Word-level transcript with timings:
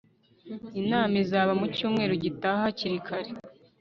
inama 0.81 1.15
izaba 1.23 1.51
mucyumweru 1.59 2.13
gitaha 2.23 2.57
hakiri 2.63 2.97
kare 3.07 3.31